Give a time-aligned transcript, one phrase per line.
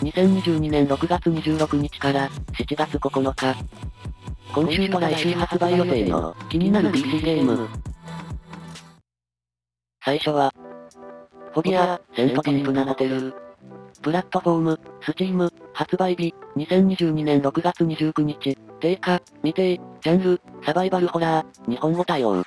[0.00, 3.54] 2022年6月26日から7月9日。
[4.54, 7.68] 今週と来週発売予定の気になる PC ゲーム。
[10.02, 10.54] 最初は、
[11.52, 13.34] フォビア、セントディープなホテル。
[14.00, 22.42] プラットフォーム、スチーム、発売日、2022年6月29日、定価、未定、ジャンル、サバイバルホラー、日本語対応。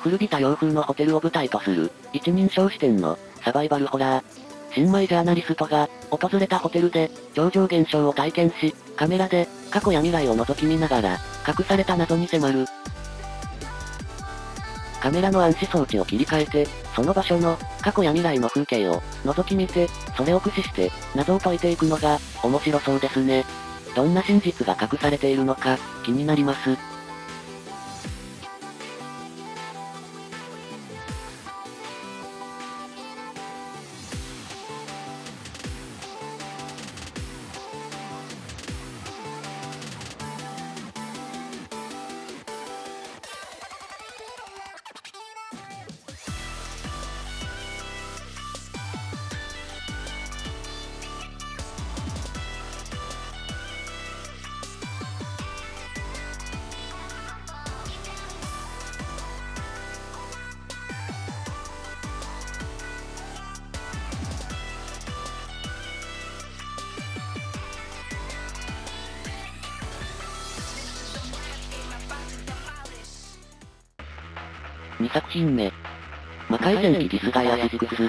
[0.00, 4.57] 古びた洋風のホテルを舞台とする、一人称視点の、サバイバルホラー。
[4.72, 12.66] 新米ジャーナリストが、訪れたホテルで、超常現象を体験し、カメラで、過去や未来を覗き見ながら、隠された謎に迫る。
[15.00, 23.44] カメラの暗視装置を切り替えて、その場所の、過去や未来の風景を、覗き見て、それを駆使して、謎を解いていくのが、面白そうですね。
[23.94, 26.97] どんな真実が隠されているのか、気になります。
[75.08, 75.72] 2作品目。
[76.50, 78.02] 魔界戦記ディスガイアシックス。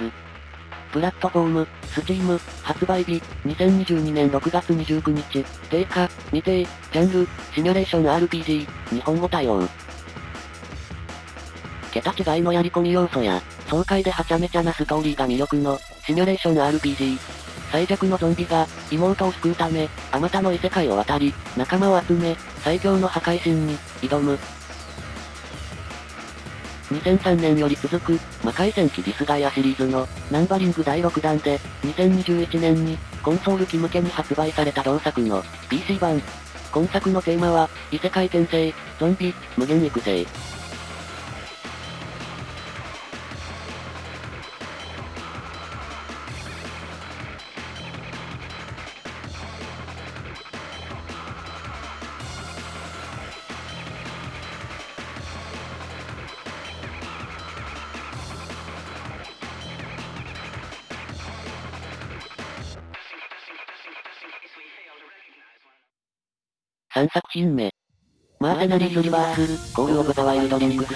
[0.91, 9.61] プラットフォーム、 Steam、発売日、2022年6月29日、定価、未定、ジャンル、シミュレーション RPG、日本語対応。
[11.91, 17.17] 桁違いのやり込み要素や、爽快ではちゃめちゃなストーリーが魅力の、シミュレーション RPG。
[17.71, 24.37] 最弱のゾンビが、妹を救うため、あまたの異世界を渡り、仲間を集め、最強の破壊神に、挑む。
[26.89, 36.21] 2003年より続く、魔界戦記ディスガイアシリーズの、ナンバリング第6弾で、2021年に、コンソール機向けに発売された同作の、PC 版。
[36.71, 40.25] 今作のテーマは、異世界転生、ゾンビ、無限育成。
[66.99, 67.73] 3作品目。
[68.41, 70.91] Mercenaries Rebirth、Call of the Wild Lynx。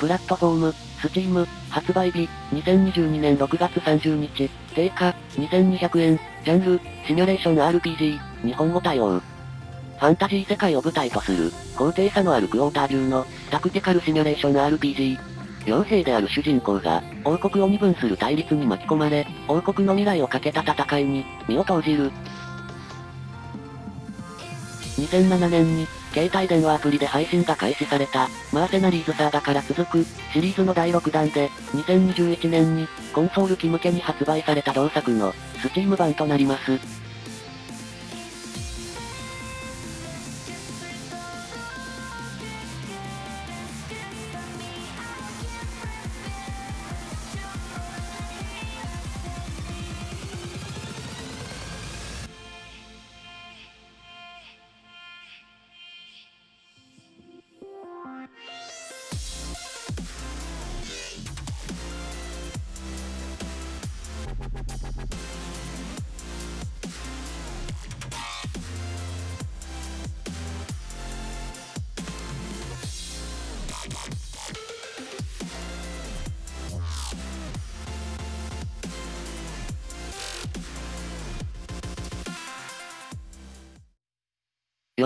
[0.00, 9.20] プラットフォーム、 Steam、発売日、2022年6月30日、定価、2200円、ジャンル、シミュレーション RPG、日本語対応。
[9.20, 15.18] ファンタジー世界を舞台とする、高低差のあるクォータービューの、タクティカルシミュレーション RPG。
[15.66, 22.10] 傭兵である主人公が、王国を二分する対立に巻き込まれ、王国の未来をかけた戦いに、身を投じる。
[24.96, 36.95] 2007年に、携帯電話アプリで配信が開始された、マーセナリーズサーガから続く、シリーズの第6弾で、2021年に、コンソール機向けに発売された同作の、スチーム版となります。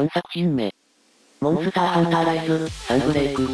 [0.00, 0.72] 4作品目。
[1.40, 3.46] モンスターハンターライズ、サンブレイク。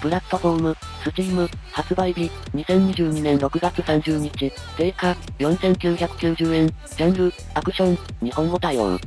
[0.00, 9.00] プラットフォーム、スチーム、発売日、2022年6月30日、定価、4990円、ジャンル、アクション、日本語対応。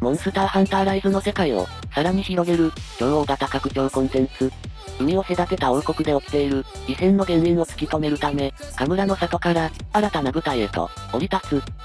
[0.00, 4.52] モンスターハンターライズの世界を、さらに広げる、超大型拡張コンテンツ。
[5.00, 11.79] 海を隔てた王国で起きている、異変の原因を突き止めるため、カムラの里から、新たな舞台へと、降り立つ。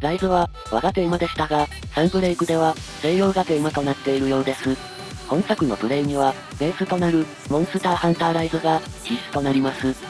[0.00, 4.76] ライズは、我がテーマでしたが、サンブレイクでは、西洋がテーマとなっているようです。
[5.28, 10.09] 本作のプレイには、ベースとなる、モンスターハンターライズが、必須となります。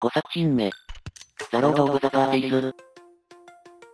[0.00, 0.70] 5作品目。
[1.50, 2.76] The Lord of the Parti es。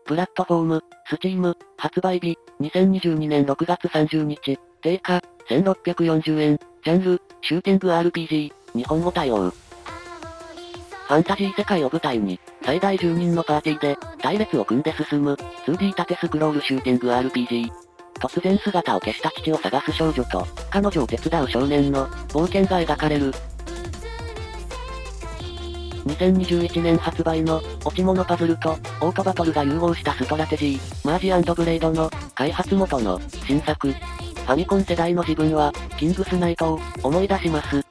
[0.05, 9.49] プラットフォーム、 Steam、発売日、2022年6月30日、定価、1640円、ジャンル、シューティング RPG、日本語対応。
[9.49, 15.33] ファンタジー世界を舞台に、最大10人のパーティーで、隊列を組んで進む、
[15.65, 17.71] 2D 縦スクロールシューティング RPG。
[18.21, 23.33] 突然姿を消した父を探す少女と、彼女を手伝う少年の、冒険が描かれる、
[26.07, 33.91] 2021年発売の、落ち物パズルと、オートバトルが融合したストラテジー、 Merge Blade の、開発元の、新作。
[33.91, 37.84] ファミコン世代の自分は、キングスナイトを、思い出します。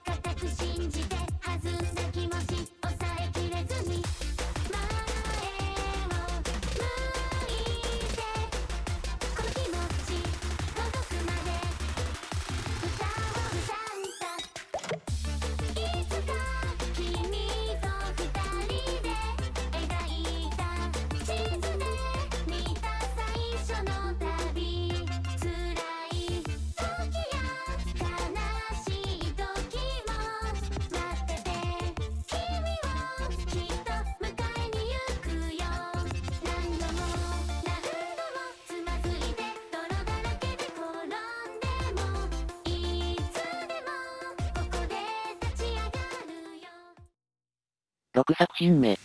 [48.23, 48.97] 6作品目。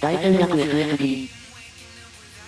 [0.00, 1.28] 大戦略 SSD。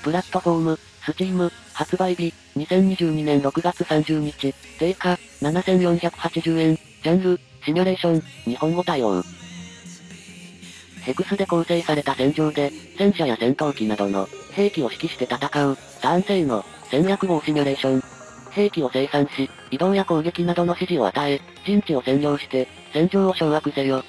[0.02, 9.22] プラットフォーム、スチーム、発売日、2022年6月30日、定価、7480円、ジャンル、シミュレーション、日本語対応。
[11.04, 15.36] ヘクスで構成された戦場で、戦車や戦闘機などの、兵器を指揮して戦
[15.68, 18.02] う、ターン制の、戦略号シミュレーション。
[18.50, 24.02] 兵器を生産し、移動や攻撃などの指示を与え、陣地を占領して、戦場を掌握せよ。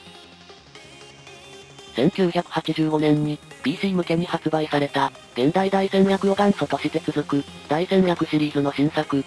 [1.95, 9.23] 1985年に PC 向けに発売された現代大戦略を元祖として続く大戦略シリーズの新作。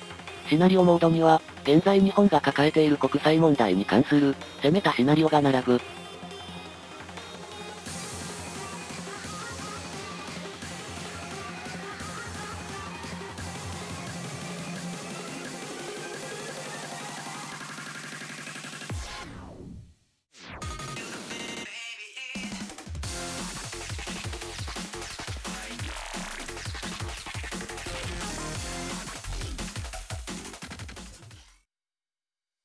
[0.48, 5.80] シナリオモードには現在日本が抱えている国際問題に関する攻めたシナリオが並ぶ。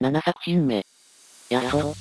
[0.10, 0.84] 7作品目。
[1.50, 1.94] やそう。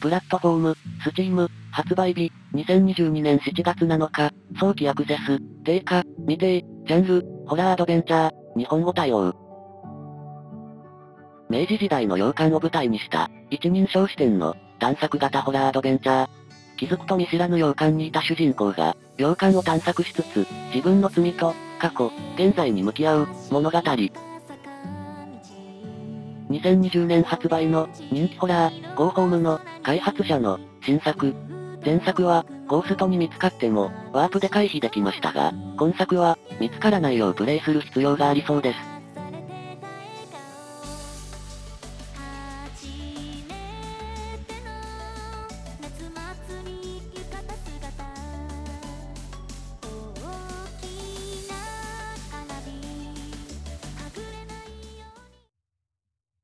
[0.00, 9.34] プラットフォーム、スチーム、発売日、2022年7月7日、早期アクセス、定価、未定、ジャンル、ホラーアドベンチャー、日本語対応。
[11.48, 16.28] 明治時代の洋館を舞台にした、一人称視点の、探索型ホラーアドベンチャー。
[16.76, 23.80] 気づくと見知らぬ洋館にいた主人公が、洋館を探索しつつ、自分の罪と、過去、現在に向き合う、物語。
[26.50, 31.34] 2020年発売の人気ホラー、ゴーホームの開発者の新作。
[31.84, 38.87] 前作はゴーストに見つかってもワープで回避できましたが、今作は見つからないようプレイする必要がありそうです。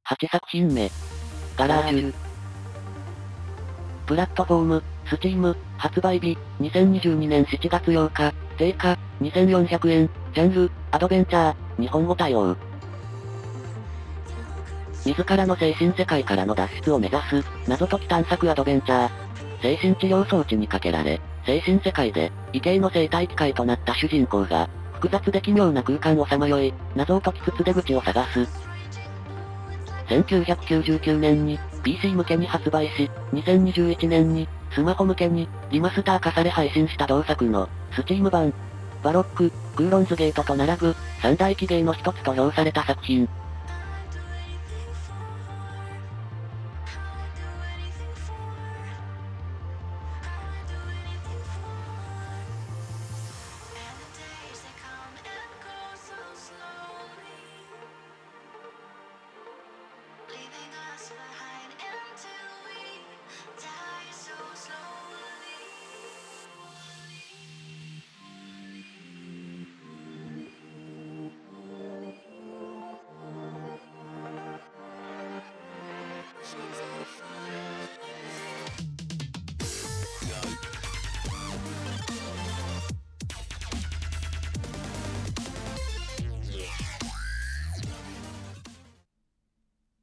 [0.07, 0.91] 8作品目。
[1.57, 2.15] ガラージュ。
[4.05, 12.55] プラットフォーム、スチーム、発売日、2022年7月8日、定価、2400円、ジャンル、アドベンチャー、日本語対応。
[15.07, 19.11] 自らの精神世界からの脱出を目指す、謎解き探索アドベンチャー。
[19.63, 28.74] 精神治療装置にかけられ、精神世界で、異形の生態機械となった主人公が、複雑で奇妙な空間をさまよい、謎を解きつつ出口を探す。
[30.09, 38.53] 1999年に、PC 向けに発売し、2021年に、スマホ向けに、リマスター化され配信した同作の、スチーム版、
[39.03, 43.29] バロック、クーロンズゲートと並ぶ、三大機芸の一つと評された作品。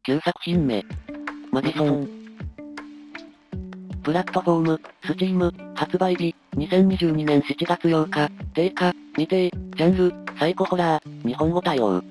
[0.03, 0.83] 9作品目。
[1.51, 2.09] マディソン。
[4.03, 12.03] プラットフォーム、スチーム、発売日、2022年7月8日、定価、未定、ジャンル、サイコホラー、日本語対応。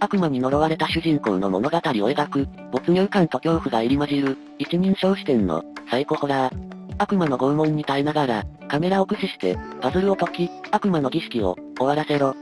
[0.00, 6.70] 悪魔に呪われた主人公の物語を描く、没入感と恐怖が入り混じる、一人称視点の、サイコホラー。
[6.96, 12.34] 悪魔の拷問に耐えながら、カメラを駆使して、パズルを解き、悪魔の儀式を、終わらせろ。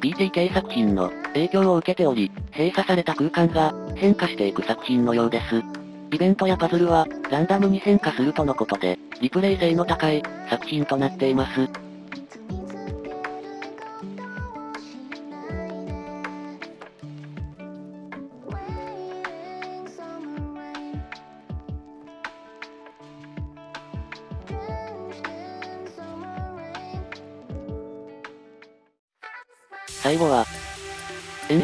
[0.00, 5.62] PTK 作品の影響を受けており、閉鎖された空間が変化していく作品のようです。
[6.10, 11.87] イベントやパズルはランダムに変化するとのことで、リプレイ性の高い作品となっています。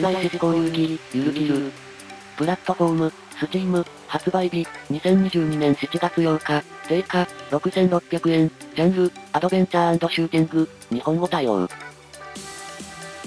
[0.04, 1.72] 冤罪指示交流切り、ゆるきる。
[2.36, 11.66] プラットフォーム、スチーム、発売日、2022年7月8日、定価、6600円、ジャンル、アドベンチャーシューティング、日本語対応。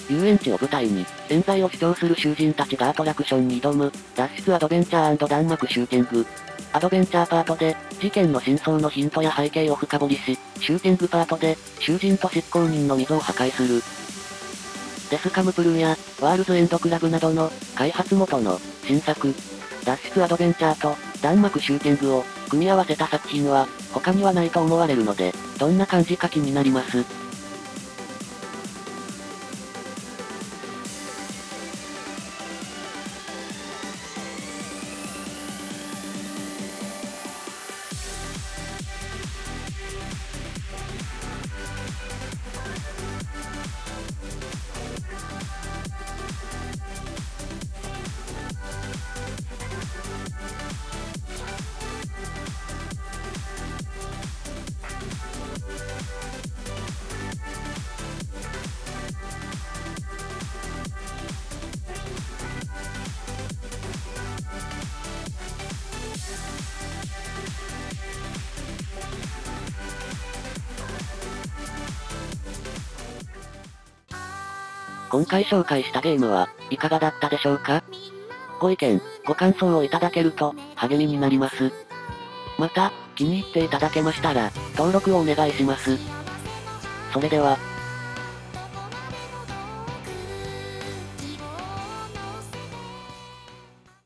[0.10, 6.28] 遊園地を舞台に、冤罪を主張する囚人たちがアトラクションに挑む、脱出アドベンチャー弾幕シューティング。
[6.74, 13.82] アドベンチャーパートで、事件の真相のヒントや背景を深掘りし、シューティングパートで、囚人と執行人の溝を破壊する。
[15.10, 19.34] デスカムプルーや、ワールズエンドクラブなどの、開発元の、新作、
[19.86, 27.27] 脱出アドベンチャーと、弾幕シューティングを、組み合わせた作品は、他にはないと思われるので、どんな感じか気になります。
[75.10, 77.84] 今回紹介したゲームは、いかがだったでしょうか？
[78.60, 81.72] ご意見、ご感想をいただけると、励みになります。
[82.58, 85.98] また、気に入っていただけましたら、登録をお願いします。
[87.14, 87.58] それでは、